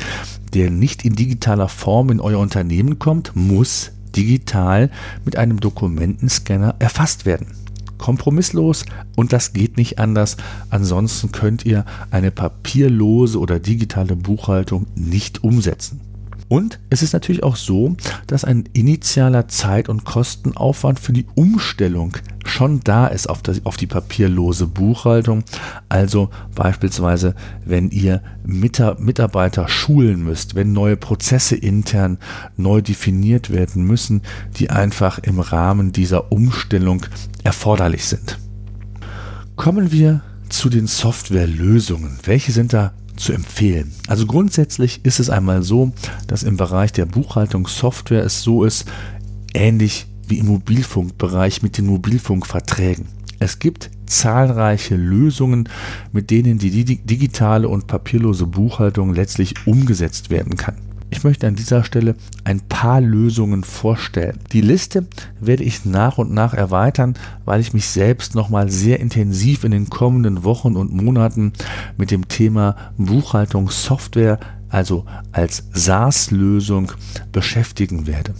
der 0.53 0.69
nicht 0.69 1.05
in 1.05 1.15
digitaler 1.15 1.69
Form 1.69 2.09
in 2.09 2.19
euer 2.19 2.39
Unternehmen 2.39 2.99
kommt, 2.99 3.35
muss 3.35 3.91
digital 4.15 4.89
mit 5.23 5.37
einem 5.37 5.59
Dokumentenscanner 5.59 6.75
erfasst 6.79 7.25
werden 7.25 7.47
kompromisslos 8.01 8.83
und 9.15 9.31
das 9.31 9.53
geht 9.53 9.77
nicht 9.77 9.99
anders. 9.99 10.35
Ansonsten 10.69 11.31
könnt 11.31 11.65
ihr 11.65 11.85
eine 12.09 12.31
papierlose 12.31 13.39
oder 13.39 13.59
digitale 13.59 14.17
Buchhaltung 14.17 14.87
nicht 14.95 15.43
umsetzen. 15.43 16.01
Und 16.51 16.81
es 16.89 17.01
ist 17.01 17.13
natürlich 17.13 17.43
auch 17.43 17.55
so, 17.55 17.95
dass 18.27 18.43
ein 18.43 18.65
initialer 18.73 19.47
Zeit- 19.47 19.87
und 19.87 20.03
Kostenaufwand 20.03 20.99
für 20.99 21.13
die 21.13 21.25
Umstellung 21.33 22.17
schon 22.43 22.81
da 22.81 23.07
ist 23.07 23.29
auf, 23.29 23.41
das, 23.41 23.65
auf 23.65 23.77
die 23.77 23.87
papierlose 23.87 24.67
Buchhaltung. 24.67 25.45
Also 25.87 26.29
beispielsweise, 26.53 27.35
wenn 27.63 27.89
ihr 27.89 28.21
Mitarbeiter 28.43 29.69
schulen 29.69 30.25
müsst, 30.25 30.53
wenn 30.53 30.73
neue 30.73 30.97
Prozesse 30.97 31.55
intern 31.55 32.17
neu 32.57 32.81
definiert 32.81 33.53
werden 33.53 33.85
müssen, 33.85 34.21
die 34.57 34.69
einfach 34.69 35.19
im 35.19 35.39
Rahmen 35.39 35.93
dieser 35.93 36.33
Umstellung 36.33 37.05
erforderlich 37.45 38.03
sind. 38.03 38.39
Kommen 39.55 39.93
wir 39.93 40.19
zu 40.49 40.67
den 40.67 40.87
Softwarelösungen. 40.87 42.19
Welche 42.25 42.51
sind 42.51 42.73
da 42.73 42.91
zu 43.21 43.33
empfehlen. 43.33 43.93
Also 44.07 44.25
grundsätzlich 44.25 45.01
ist 45.03 45.19
es 45.19 45.29
einmal 45.29 45.63
so, 45.63 45.93
dass 46.27 46.43
im 46.43 46.57
Bereich 46.57 46.91
der 46.91 47.05
Buchhaltungssoftware 47.05 48.23
es 48.23 48.41
so 48.41 48.63
ist, 48.65 48.85
ähnlich 49.53 50.07
wie 50.27 50.39
im 50.39 50.47
Mobilfunkbereich 50.47 51.61
mit 51.61 51.77
den 51.77 51.85
Mobilfunkverträgen. 51.85 53.05
Es 53.39 53.59
gibt 53.59 53.89
zahlreiche 54.05 54.95
Lösungen, 54.95 55.67
mit 56.11 56.29
denen 56.29 56.57
die 56.57 56.83
digitale 56.85 57.67
und 57.69 57.87
papierlose 57.87 58.45
Buchhaltung 58.45 59.13
letztlich 59.13 59.65
umgesetzt 59.65 60.29
werden 60.29 60.57
kann. 60.57 60.75
Ich 61.11 61.23
möchte 61.25 61.45
an 61.45 61.55
dieser 61.55 61.83
Stelle 61.83 62.15
ein 62.45 62.61
paar 62.61 63.01
Lösungen 63.01 63.63
vorstellen. 63.63 64.39
Die 64.53 64.61
Liste 64.61 65.05
werde 65.39 65.63
ich 65.63 65.85
nach 65.85 66.17
und 66.17 66.31
nach 66.31 66.53
erweitern, 66.53 67.15
weil 67.45 67.59
ich 67.59 67.73
mich 67.73 67.87
selbst 67.87 68.33
nochmal 68.33 68.71
sehr 68.71 68.99
intensiv 68.99 69.63
in 69.65 69.71
den 69.71 69.89
kommenden 69.89 70.43
Wochen 70.43 70.75
und 70.75 70.93
Monaten 70.93 71.51
mit 71.97 72.11
dem 72.11 72.27
Thema 72.27 72.75
Buchhaltungssoftware, 72.97 74.39
also 74.69 75.05
als 75.33 75.65
SaaS-Lösung, 75.73 76.93
beschäftigen 77.33 78.07
werde. 78.07 78.33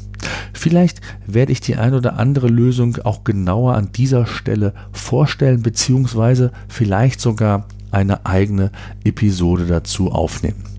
Vielleicht 0.53 1.01
werde 1.27 1.51
ich 1.51 1.59
die 1.59 1.75
ein 1.75 1.93
oder 1.93 2.17
andere 2.17 2.47
Lösung 2.47 2.97
auch 3.03 3.25
genauer 3.25 3.75
an 3.75 3.91
dieser 3.91 4.25
Stelle 4.25 4.73
vorstellen, 4.93 5.61
beziehungsweise 5.61 6.51
vielleicht 6.69 7.19
sogar 7.19 7.67
eine 7.91 8.25
eigene 8.25 8.71
Episode 9.03 9.65
dazu 9.65 10.11
aufnehmen. 10.11 10.70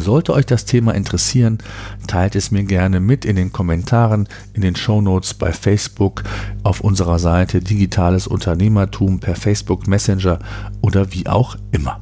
Sollte 0.00 0.32
euch 0.32 0.46
das 0.46 0.64
Thema 0.64 0.94
interessieren, 0.94 1.58
teilt 2.06 2.36
es 2.36 2.50
mir 2.50 2.64
gerne 2.64 3.00
mit 3.00 3.24
in 3.24 3.36
den 3.36 3.52
Kommentaren, 3.52 4.28
in 4.52 4.62
den 4.62 4.76
Show 4.76 5.00
Notes 5.00 5.34
bei 5.34 5.52
Facebook, 5.52 6.24
auf 6.62 6.80
unserer 6.80 7.18
Seite 7.18 7.60
Digitales 7.60 8.26
Unternehmertum 8.26 9.20
per 9.20 9.36
Facebook 9.36 9.86
Messenger 9.86 10.38
oder 10.80 11.12
wie 11.12 11.26
auch 11.26 11.56
immer. 11.72 12.00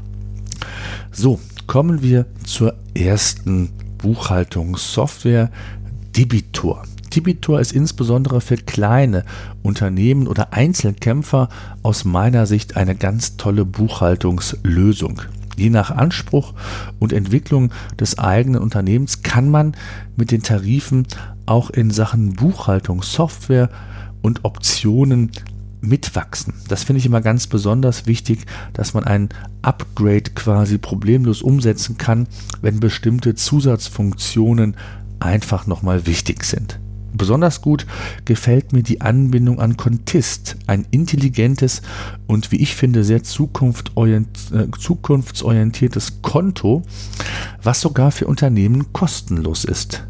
So, 1.11 1.41
kommen 1.67 2.03
wir 2.03 2.26
zur 2.45 2.75
ersten 2.95 3.71
Buchhaltungssoftware, 3.99 5.50
Debitor. 6.17 6.83
Debitor 7.15 7.61
ist 7.61 7.73
insbesondere 7.73 8.41
für 8.41 8.57
kleine 8.57 9.25
Unternehmen 9.62 10.26
oder 10.29 10.53
Einzelkämpfer 10.53 11.49
aus 11.83 12.05
meiner 12.05 12.47
Sicht 12.47 12.76
eine 12.76 12.95
ganz 12.95 13.37
tolle 13.37 13.65
Buchhaltungslösung. 13.65 15.23
Je 15.57 15.71
nach 15.71 15.91
Anspruch 15.91 16.55
und 16.99 17.13
Entwicklung 17.13 17.73
des 17.99 18.19
eigenen 18.19 18.61
Unternehmens 18.61 19.23
kann 19.23 19.49
man 19.49 19.77
mit 20.17 20.31
den 20.31 20.43
Tarifen 20.43 21.07
auch 21.47 21.71
in 21.71 21.91
Sachen 21.91 22.35
Buchhaltung, 22.35 23.03
Software 23.03 23.71
und 24.23 24.45
Optionen 24.45 25.31
mitwachsen. 25.81 26.55
Das 26.69 26.85
finde 26.85 26.99
ich 26.99 27.07
immer 27.07 27.21
ganz 27.21 27.47
besonders 27.47 28.07
wichtig, 28.07 28.47
dass 28.73 28.95
man 28.95 29.05
ein 29.05 29.29
Upgrade 29.63 30.31
quasi 30.35 30.79
problemlos 30.79 31.43
umsetzen 31.43 31.97
kann, 31.97 32.27
wenn 32.61 32.81
bestimmte 32.81 33.35
Zusatzfunktionen 33.35 34.77
einfach 35.21 35.67
nochmal 35.67 36.07
wichtig 36.07 36.45
sind. 36.45 36.79
Besonders 37.16 37.62
gut 37.62 37.87
gefällt 38.25 38.73
mir 38.73 38.82
die 38.82 39.00
Anbindung 39.00 39.61
an 39.61 39.76
Contist, 39.76 40.56
ein 40.66 40.87
intelligentes 40.90 41.82
und 42.26 42.52
wie 42.52 42.56
ich 42.56 42.75
finde 42.76 43.04
sehr 43.04 43.18
äh, 43.18 43.20
zukunftsorientiertes 44.78 46.23
Konto, 46.23 46.82
was 47.62 47.80
sogar 47.80 48.11
für 48.11 48.26
Unternehmen 48.26 48.92
kostenlos 48.92 49.64
ist. 49.64 50.06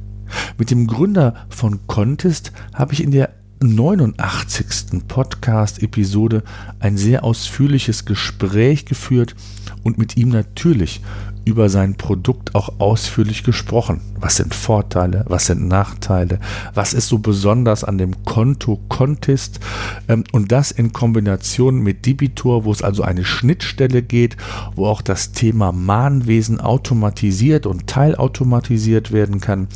Mit 0.59 0.71
dem 0.71 0.87
Gründer 0.87 1.47
von 1.49 1.87
Contist 1.87 2.53
habe 2.75 2.93
ich 2.93 3.03
in 3.03 3.11
der 3.11 3.31
89. 3.61 5.09
Podcast-Episode 5.09 6.43
ein 6.79 6.97
sehr 6.97 7.25
ausführliches 7.25 8.05
Gespräch 8.05 8.85
geführt 8.85 9.35
und 9.83 9.99
mit 9.99 10.17
ihm 10.17 10.29
natürlich 10.29 11.01
über 11.47 11.69
sein 11.69 11.95
Produkt 11.95 12.55
auch 12.57 12.81
ausführlich 12.81 13.45
gesprochen. 13.45 14.01
Was 14.19 14.37
sind 14.37 14.53
Vorteile, 14.53 15.25
was 15.29 15.47
sind 15.47 15.69
Nachteile, 15.69 16.41
was 16.75 16.93
ist 16.93 17.09
so 17.09 17.19
besonders 17.19 17.85
an 17.85 17.99
dem 17.99 18.25
Konto 18.25 18.81
Contest 18.89 19.61
ähm, 20.09 20.25
und 20.33 20.51
das 20.51 20.73
in 20.73 20.93
Kombination 20.93 21.79
mit 21.79 22.05
Debitor, 22.05 22.65
wo 22.65 22.73
es 22.73 22.83
also 22.83 23.05
eine 23.05 23.25
Schnittstelle 23.25 24.03
geht, 24.03 24.37
wo 24.75 24.87
auch 24.87 25.03
das 25.03 25.33
Thema 25.33 25.71
Mahnwesen 25.71 26.61
automatisiert 26.61 27.65
und 27.65 27.87
teilautomatisiert 27.87 29.13
werden 29.13 29.41
kann, 29.41 29.69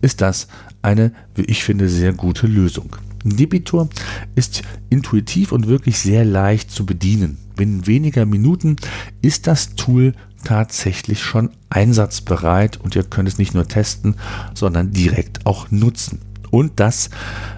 ist 0.00 0.20
das 0.20 0.48
eine, 0.82 1.12
wie 1.36 1.44
ich 1.44 1.62
finde, 1.62 1.88
sehr 1.88 2.12
gute 2.12 2.48
Lösung. 2.48 2.96
Debitor 3.30 3.88
ist 4.34 4.62
intuitiv 4.90 5.52
und 5.52 5.66
wirklich 5.66 5.98
sehr 5.98 6.24
leicht 6.24 6.70
zu 6.70 6.86
bedienen. 6.86 7.38
Binnen 7.56 7.86
weniger 7.86 8.26
Minuten 8.26 8.76
ist 9.20 9.46
das 9.46 9.74
Tool 9.74 10.14
tatsächlich 10.44 11.22
schon 11.22 11.50
einsatzbereit 11.70 12.78
und 12.78 12.96
ihr 12.96 13.04
könnt 13.04 13.28
es 13.28 13.38
nicht 13.38 13.54
nur 13.54 13.68
testen, 13.68 14.16
sondern 14.54 14.90
direkt 14.90 15.46
auch 15.46 15.70
nutzen. 15.70 16.20
Und 16.50 16.80
das 16.80 17.08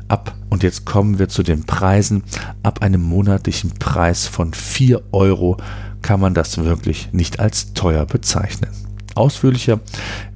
ab, 0.06 0.36
und 0.50 0.62
jetzt 0.62 0.84
kommen 0.84 1.18
wir 1.18 1.28
zu 1.28 1.42
den 1.42 1.64
Preisen, 1.64 2.22
ab 2.62 2.82
einem 2.82 3.02
monatlichen 3.02 3.70
Preis 3.70 4.26
von 4.26 4.54
4 4.54 5.02
Euro 5.12 5.56
kann 6.02 6.20
man 6.20 6.34
das 6.34 6.58
wirklich 6.58 7.08
nicht 7.12 7.40
als 7.40 7.72
teuer 7.74 8.06
bezeichnen. 8.06 8.70
Ausführlicher 9.16 9.80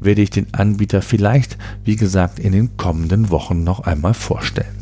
werde 0.01 0.23
ich 0.23 0.31
den 0.31 0.53
Anbieter 0.55 1.03
vielleicht, 1.03 1.59
wie 1.85 1.97
gesagt, 1.97 2.39
in 2.39 2.53
den 2.53 2.77
kommenden 2.77 3.31
Wochen 3.31 3.65
noch 3.65 3.81
einmal 3.81 4.15
vorstellen 4.15 4.78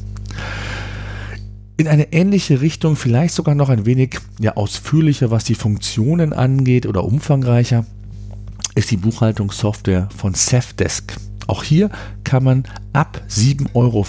in 1.76 1.88
eine 1.88 2.12
ähnliche 2.12 2.60
Richtung, 2.60 2.96
vielleicht 2.96 3.34
sogar 3.34 3.54
noch 3.54 3.68
ein 3.68 3.84
wenig 3.84 4.18
ja, 4.40 4.56
ausführlicher, 4.56 5.30
was 5.30 5.44
die 5.44 5.54
Funktionen 5.54 6.32
angeht 6.32 6.86
oder 6.86 7.04
umfangreicher, 7.04 7.84
ist 8.74 8.90
die 8.90 8.96
Buchhaltungssoftware 8.96 10.08
von 10.16 10.34
Safdesk. 10.34 11.16
Auch 11.46 11.62
hier 11.62 11.90
kann 12.24 12.42
man 12.44 12.64
ab 12.92 13.22
7,50 13.28 13.68
Euro 13.74 14.04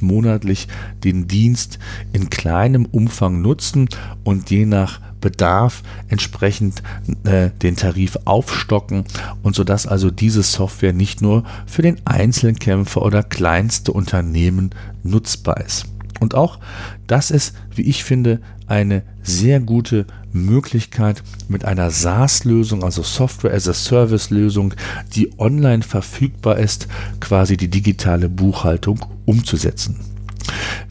monatlich 0.00 0.68
den 1.02 1.26
Dienst 1.26 1.78
in 2.12 2.30
kleinem 2.30 2.84
Umfang 2.86 3.40
nutzen 3.42 3.88
und 4.22 4.50
je 4.50 4.64
nach 4.64 5.00
Bedarf 5.20 5.82
entsprechend 6.08 6.82
äh, 7.24 7.50
den 7.62 7.76
Tarif 7.76 8.18
aufstocken 8.24 9.04
und 9.42 9.54
sodass 9.54 9.86
also 9.86 10.10
diese 10.10 10.42
Software 10.42 10.92
nicht 10.92 11.22
nur 11.22 11.44
für 11.66 11.82
den 11.82 11.98
Einzelkämpfer 12.04 13.02
oder 13.02 13.22
kleinste 13.22 13.92
Unternehmen 13.92 14.70
nutzbar 15.02 15.58
ist. 15.60 15.86
Und 16.20 16.34
auch 16.34 16.58
das 17.06 17.30
ist, 17.30 17.54
wie 17.74 17.82
ich 17.82 18.04
finde, 18.04 18.40
eine 18.66 19.02
sehr 19.22 19.60
gute 19.60 20.06
Möglichkeit 20.32 21.22
mit 21.48 21.64
einer 21.64 21.90
SaaS-Lösung, 21.90 22.84
also 22.84 23.02
Software 23.02 23.54
as 23.54 23.68
a 23.68 23.74
Service-Lösung, 23.74 24.74
die 25.14 25.30
online 25.38 25.82
verfügbar 25.82 26.58
ist, 26.58 26.88
quasi 27.20 27.56
die 27.56 27.68
digitale 27.68 28.28
Buchhaltung 28.28 29.04
umzusetzen. 29.24 30.00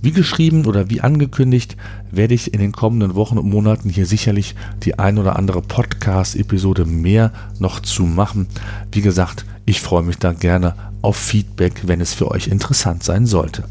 Wie 0.02 0.12
geschrieben 0.12 0.66
oder 0.66 0.90
wie 0.90 1.02
angekündigt, 1.02 1.78
werde 2.12 2.34
ich 2.34 2.54
in 2.54 2.60
den 2.60 2.72
kommenden 2.72 3.16
Wochen 3.16 3.38
und 3.38 3.50
Monaten 3.50 3.90
hier 3.90 4.06
sicherlich 4.06 4.56
die 4.84 5.00
ein 5.00 5.18
oder 5.18 5.36
andere 5.36 5.62
Podcast-Episode 5.62 6.86
mehr 6.86 7.32
noch 7.60 7.80
zu 7.80 8.04
machen. 8.04 8.48
Wie 8.92 9.02
gesagt, 9.02 9.46
ich 9.66 9.82
freue 9.82 10.04
mich 10.04 10.18
da 10.18 10.34
gerne 10.34 10.76
auf 11.02 11.18
Feedback, 11.18 11.82
wenn 11.86 12.02
es 12.02 12.14
für 12.14 12.32
euch 12.32 12.48
interessant 12.48 13.04
sein 13.04 13.26
sollte. 13.26 13.64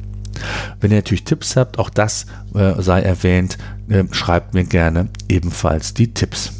Wenn 0.80 0.90
ihr 0.90 0.98
natürlich 0.98 1.24
Tipps 1.24 1.56
habt, 1.56 1.78
auch 1.78 1.90
das 1.90 2.26
äh, 2.54 2.74
sei 2.82 3.00
erwähnt, 3.00 3.58
äh, 3.88 4.04
schreibt 4.10 4.54
mir 4.54 4.64
gerne 4.64 5.08
ebenfalls 5.28 5.94
die 5.94 6.12
Tipps. 6.12 6.52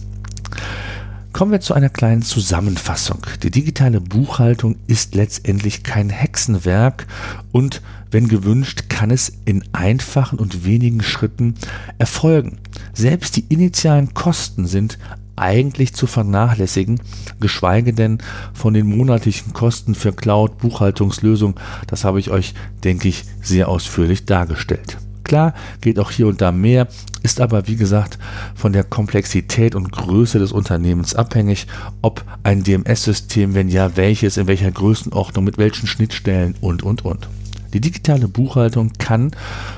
Kommen 1.37 1.53
wir 1.53 1.61
zu 1.61 1.75
einer 1.75 1.91
kleinen 1.91 2.23
Zusammenfassung. 2.23 3.19
Die 3.43 3.51
digitale 3.51 4.01
Buchhaltung 4.01 4.77
ist 4.87 5.15
letztendlich 5.15 5.83
kein 5.83 6.09
Hexenwerk 6.09 7.07
und 7.53 7.83
wenn 8.11 8.29
gewünscht, 8.29 8.85
kann 8.89 9.11
es 9.11 9.31
in 9.45 9.63
einfachen 9.73 10.39
und 10.39 10.65
wenigen 10.65 11.03
Schritten 11.03 11.55
erfolgen. 11.99 12.57
Selbst 12.95 13.37
die 13.37 13.45
initialen 13.51 14.15
Kosten 14.15 14.67
sind 14.67 14.99
eigentlich 15.37 15.93
zu 15.93 16.07
vernachlässigen, 16.07 17.03
geschweige 17.39 17.93
denn 17.93 18.17
von 18.55 18.73
den 18.73 18.87
monatlichen 18.87 19.53
Kosten 19.53 19.95
für 19.95 20.15
Cloud-Buchhaltungslösungen. 20.15 21.57
Das 21.87 22.05
habe 22.05 22.19
ich 22.19 22.31
euch, 22.31 22.55
denke 22.83 23.09
ich, 23.09 23.25
sehr 23.43 23.69
ausführlich 23.69 24.25
dargestellt. 24.25 24.97
Klar, 25.27 25.55
geht 25.81 25.99
auch 25.99 26.13
hier 26.13 26.29
und 26.29 26.41
da 26.41 26.53
mehr, 26.53 26.87
ist 27.25 27.41
aber 27.41 27.67
wie 27.67 27.75
gesagt 27.75 28.17
von 28.55 28.73
der 28.73 28.85
Komplexität 28.85 29.75
und 29.75 29.91
Größe 29.91 30.39
des 30.39 30.53
Unternehmens 30.53 31.17
abhängig, 31.17 31.67
ob 32.01 32.25
ein 32.45 32.63
DMS-System, 32.63 33.53
wenn 33.57 33.69
ja, 33.69 33.97
welches, 33.97 34.37
in 34.37 34.47
welcher 34.47 34.71
Größenordnung, 34.71 35.45
mit 35.45 35.59
welchen 35.59 35.89
Schnittstellen 35.89 36.55
und, 36.61 36.85
und, 36.85 37.05
und. 37.05 37.29
Die 37.73 37.81
digitale 37.81 38.29
Buchhaltung 38.29 38.93
kann 38.99 39.33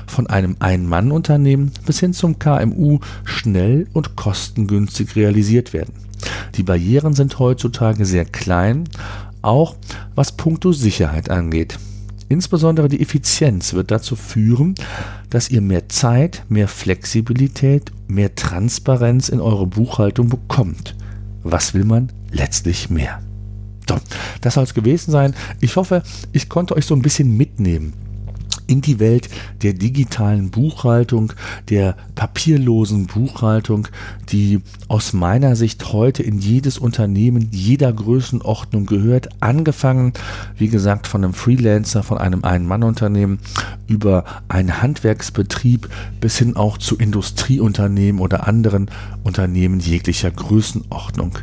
von 0.05 0.27
einem 0.27 0.55
Ein-Mann-Unternehmen 0.59 1.71
bis 1.83 1.99
hin 1.99 2.13
zum 2.13 2.37
KMU 2.37 2.99
schnell 3.23 3.87
und 3.93 4.15
kostengünstig 4.15 5.15
realisiert 5.15 5.73
werden. 5.73 5.95
Die 6.57 6.63
Barrieren 6.63 7.15
sind 7.15 7.39
heutzutage 7.39 8.05
sehr 8.05 8.25
klein, 8.25 8.83
auch 9.41 9.75
was 10.13 10.31
puncto 10.31 10.73
Sicherheit 10.73 11.31
angeht. 11.31 11.79
Insbesondere 12.29 12.87
die 12.89 13.01
Effizienz 13.01 13.73
wird 13.73 13.89
dazu 13.89 14.15
führen, 14.15 14.75
dass 15.31 15.49
ihr 15.49 15.61
mehr 15.61 15.89
Zeit, 15.89 16.45
mehr 16.47 16.67
Flexibilität, 16.67 17.91
mehr 18.07 18.35
Transparenz 18.35 19.29
in 19.29 19.41
eure 19.41 19.65
Buchhaltung 19.65 20.29
bekommt. 20.29 20.95
Was 21.41 21.73
will 21.73 21.85
man 21.85 22.11
letztlich 22.31 22.91
mehr? 22.91 23.19
So, 23.89 23.97
das 24.41 24.53
soll 24.53 24.63
es 24.63 24.75
gewesen 24.75 25.09
sein. 25.09 25.33
Ich 25.59 25.75
hoffe, 25.75 26.03
ich 26.31 26.49
konnte 26.49 26.75
euch 26.75 26.85
so 26.85 26.95
ein 26.95 27.01
bisschen 27.01 27.35
mitnehmen 27.35 27.93
in 28.69 28.81
die 28.81 28.99
Welt 28.99 29.29
der 29.63 29.73
digitalen 29.73 30.51
Buchhaltung, 30.51 31.33
der 31.69 31.95
papierlosen 32.15 33.07
Buchhaltung, 33.07 33.87
die 34.29 34.61
aus 34.87 35.13
meiner 35.13 35.55
Sicht 35.55 35.91
heute 35.91 36.23
in 36.23 36.37
jedes 36.39 36.77
Unternehmen 36.77 37.49
jeder 37.51 37.91
Größenordnung 37.91 38.85
gehört, 38.85 39.29
angefangen, 39.39 40.13
wie 40.57 40.67
gesagt, 40.67 41.07
von 41.07 41.23
einem 41.23 41.33
Freelancer, 41.33 42.03
von 42.03 42.17
einem 42.19 42.43
Ein-Mann-Unternehmen 42.43 43.39
über 43.87 44.23
einen 44.47 44.81
Handwerksbetrieb 44.81 45.89
bis 46.21 46.37
hin 46.37 46.55
auch 46.55 46.77
zu 46.77 46.95
Industrieunternehmen 46.95 48.21
oder 48.21 48.47
anderen 48.47 48.91
Unternehmen 49.23 49.79
jeglicher 49.79 50.29
Größenordnung. 50.29 51.39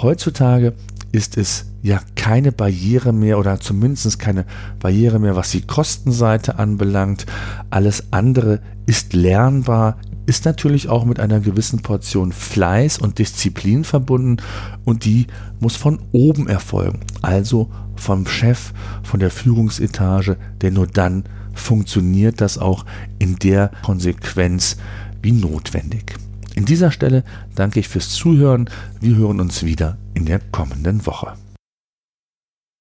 Heutzutage 0.00 0.74
ist 1.12 1.36
es 1.36 1.66
ja 1.82 2.00
keine 2.14 2.52
Barriere 2.52 3.12
mehr 3.12 3.38
oder 3.38 3.60
zumindest 3.60 4.18
keine 4.18 4.44
Barriere 4.78 5.18
mehr, 5.18 5.36
was 5.36 5.50
die 5.50 5.62
Kostenseite 5.62 6.58
anbelangt. 6.58 7.26
Alles 7.70 8.12
andere 8.12 8.60
ist 8.86 9.12
lernbar, 9.12 9.98
ist 10.26 10.44
natürlich 10.44 10.88
auch 10.88 11.04
mit 11.04 11.18
einer 11.18 11.40
gewissen 11.40 11.80
Portion 11.80 12.32
Fleiß 12.32 12.98
und 12.98 13.18
Disziplin 13.18 13.84
verbunden 13.84 14.36
und 14.84 15.04
die 15.04 15.26
muss 15.58 15.76
von 15.76 15.98
oben 16.12 16.48
erfolgen, 16.48 17.00
also 17.22 17.70
vom 17.96 18.26
Chef, 18.26 18.72
von 19.02 19.20
der 19.20 19.30
Führungsetage, 19.30 20.36
denn 20.62 20.74
nur 20.74 20.86
dann 20.86 21.24
funktioniert 21.52 22.40
das 22.40 22.58
auch 22.58 22.84
in 23.18 23.36
der 23.36 23.70
Konsequenz 23.82 24.76
wie 25.22 25.32
notwendig. 25.32 26.14
In 26.54 26.64
dieser 26.64 26.90
Stelle 26.90 27.24
danke 27.54 27.80
ich 27.80 27.88
fürs 27.88 28.10
Zuhören. 28.10 28.68
Wir 29.00 29.16
hören 29.16 29.40
uns 29.40 29.64
wieder 29.64 29.98
in 30.14 30.26
der 30.26 30.40
kommenden 30.40 31.06
Woche. 31.06 31.34